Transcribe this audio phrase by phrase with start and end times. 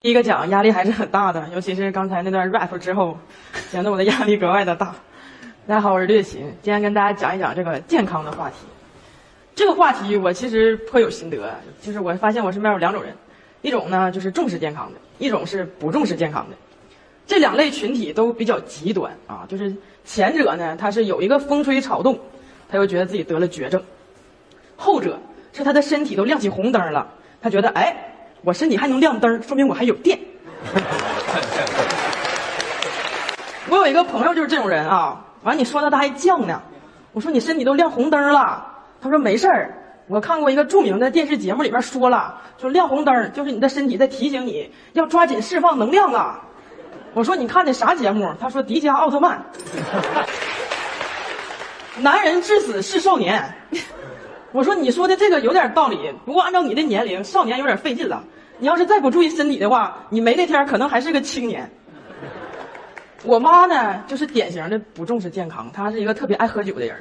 [0.00, 3.18] 第一个讲压力还是很大的，尤其是刚才那段 rap 之后，
[3.68, 4.94] 显得我的压力格外的大。
[5.66, 8.58] 大家好，我是略琴，今天跟大家讲一讲这个健康的话题。
[9.56, 13.12] 这个话题我其实颇有心得，就是我发现我身边有两种人，
[13.60, 16.54] 一种呢就是重视健康的，一种是不重视健康的。
[17.26, 19.74] 这两类群体都比较极端啊，就是
[20.04, 22.16] 前者呢他是有一个风吹草动，
[22.68, 23.80] 他又觉得自己得了绝症；
[24.76, 25.18] 后者
[25.52, 27.04] 是他的身体都亮起红灯了，
[27.42, 28.04] 他觉得哎。
[28.42, 30.18] 我身体还能亮灯，说明我还有电。
[33.68, 36.60] 我有一个朋友就是这种人啊，完你说他他还犟呢。
[37.12, 38.64] 我说你身体都亮红灯了，
[39.00, 39.74] 他说没事儿。
[40.06, 46.40] 我看过一个著名的电视节目，里边说了，说亮红灯就是你的身体在提醒你要抓紧释放能量啊。
[47.12, 48.32] 我说你看的啥节目？
[48.40, 49.44] 他说迪迦奥特曼。
[52.00, 53.42] 男人至死是少年。
[54.52, 58.24] 我说你说的这个有点道理，不过按照你的年龄，少年有点费劲了。
[58.58, 61.70] 你要是再不注意身体的话，你没那天可能还是个青年。
[63.24, 66.96] 我妈呢，就是典型的不重视健康，她是一个特别爱喝酒的人。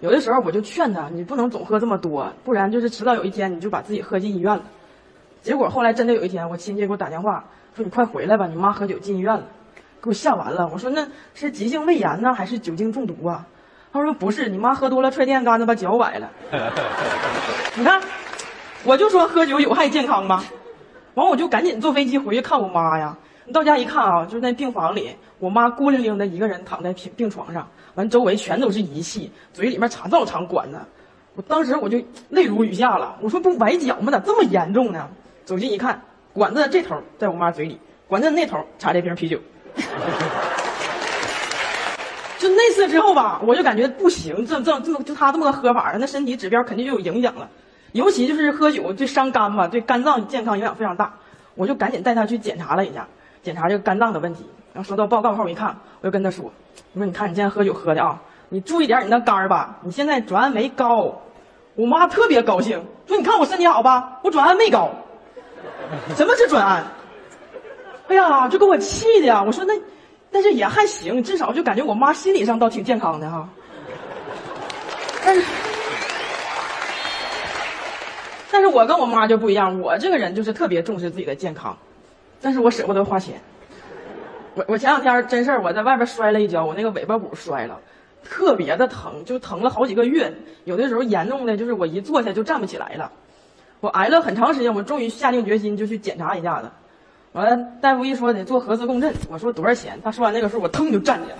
[0.00, 4.62] 有的时候我就劝她，你不能总喝这么多，不然就是迟早有一天你就把自己喝进医院了。
[5.42, 9.44] 结果后来真的有一天，我亲戚给我打电话说：“你快回来吧，你妈喝酒进医院了。”
[10.00, 10.68] 给我吓完了。
[10.72, 13.46] 我说：“那是急性胃炎呢，还是酒精中毒啊？”
[13.92, 16.30] 他说：“不是，你妈喝多了踹电杆子把脚崴了。
[17.74, 18.00] ”你看，
[18.84, 20.44] 我就说喝酒有害健康吧。
[21.14, 23.16] 完，我就赶紧坐飞机回去看我妈呀。
[23.52, 30.78] 到家一看啊，就是那病房里，我妈孤零零的一个人躺在病病床上，完周围全都是仪器，嘴里面插这么长管子。
[31.34, 33.16] 我当时我就泪如雨下了。
[33.22, 34.12] 我说不崴脚吗？
[34.12, 35.08] 咋这么严重呢？
[35.44, 35.98] 走近一看，
[36.34, 39.38] 管子这头在我妈嘴里，管子那头插着一瓶啤酒。
[42.48, 47.48] 那次之后吧，我就感觉不行，这这这就他这么个喝法，那身体指标肯定就有影响了。
[47.92, 51.12] 尤其就是喝酒对伤肝嘛，对肝脏健康影响非常大。
[51.54, 53.06] 我就赶紧带他去检查了一下，
[53.42, 54.46] 检查这个肝脏的问题。
[54.72, 56.44] 然后收到报告后，我一看，我就跟他说
[56.94, 59.76] ：“我说你看你现在喝酒喝的啊，你注意点你那肝儿吧。
[59.82, 61.20] 你现在转氨酶高。”
[61.74, 64.18] 我妈特别高兴，说：“你看我身体好吧？
[64.22, 64.90] 我转氨酶高。
[66.14, 66.84] 什么是转氨？
[68.08, 69.42] 哎呀，就给我气的呀！
[69.42, 69.74] 我说那，
[70.30, 73.48] 但是也还行，至少就感觉我妈心理上倒挺健康的哈。
[75.24, 75.42] 但是。”
[78.50, 81.76] 但是我跟我妈就不一样，我这个人就是特别重视自己的健康，
[82.40, 83.40] 但是我舍不得花钱。
[84.54, 87.78] 我我前两天真事儿，我在外边摔了一跤，我那个尾巴骨摔了，
[88.24, 90.32] 特别的疼，就疼了好几个月，
[90.64, 93.12] 有的时候严重的就是我一坐下就站不起来了。
[93.80, 96.68] 我挨了很长时间，我终于下定决心就去检查一下子。
[97.32, 100.00] 完了，大夫一说得做核磁共振，我说多少钱？
[100.02, 101.36] 他说完那个数，我腾就站起来。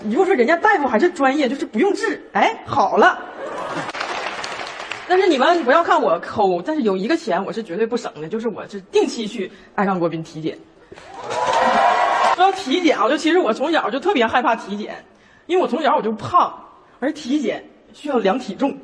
[0.00, 3.18] 你就说人家大夫还是专业，就是不用治，哎，好了。
[5.06, 10.58] 但是你们不要看我抠，但是有一个钱我是绝对不省的，就是我是定期去爱康国宾体检。
[12.34, 15.04] 说到体检啊，就其实我从小就特别害怕体检，
[15.46, 16.52] 因为我从小我就胖，
[16.98, 18.74] 而体检需要量体重，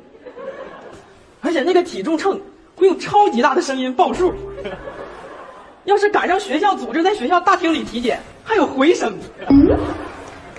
[1.41, 2.39] 而且那个体重秤
[2.75, 4.33] 会用超级大的声音报数。
[5.85, 9.17] 要是赶上学校组织在学校大厅里体检，还有回声，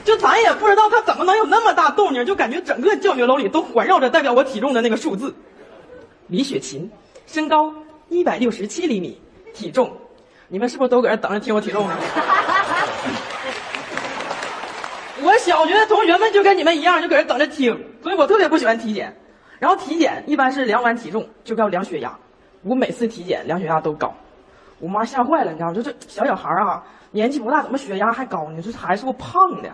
[0.05, 5.35] 就咱也不知道他怎么能有那么大动静，就感觉整个教学楼里都环绕着代表我体重的那个数字。
[6.27, 6.91] 李雪琴，
[7.27, 7.73] 身高
[8.09, 9.21] 一百六十七厘米，
[9.53, 9.95] 体重，
[10.49, 11.97] 你们是不是都搁这等着听我体重呢？
[15.23, 19.15] 我小学的同学们就跟你们一样，就搁这等着听，所以我特别不喜欢体检。
[19.59, 22.19] 然后体检一般是量完体重就要量血压，
[22.63, 24.15] 我每次体检量血压都高，
[24.81, 25.75] 我妈吓坏了，你知道吗？
[25.75, 26.83] 就这小小孩啊，
[27.13, 28.61] 年纪不大，怎么血压还高呢？
[28.63, 29.71] 这孩子是不胖的？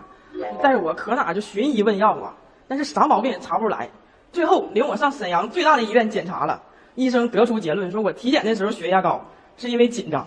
[0.63, 2.35] 带着我可哪就寻医问药啊，
[2.69, 3.89] 但是啥毛病也查不出来。
[4.33, 6.61] 最后领我上沈阳最大的医院检查了，
[6.95, 9.25] 医生得出结论说，我体检的时候血压高，
[9.57, 10.27] 是因为紧张。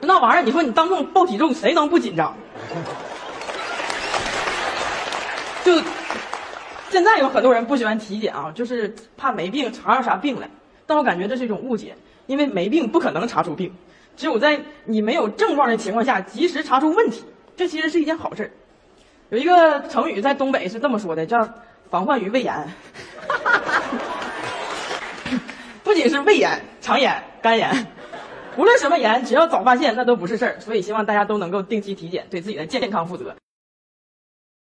[0.00, 2.34] 那玩意儿，你说你当众报体重，谁能不紧张？
[5.64, 5.80] 就
[6.90, 10.50] 现在有很多人不喜欢体检啊，就是怕没病查出啥病来。
[10.86, 13.72] 但我感觉这是一种误解，因为没病不可能查出病，
[14.16, 17.24] 只有在你没有症状的情况下及时查出问题，
[17.56, 18.52] 这其实是一件好事
[19.30, 21.48] 有一个成语在东北是这么说的，叫。
[21.90, 22.66] 防患于未然，
[25.84, 27.70] 不仅是胃炎、肠炎、肝炎，
[28.56, 30.58] 无论什么炎，只要早发现，那都不是事儿。
[30.58, 33.36] 所以希望大家都能够定期体检，对自己的健康负责。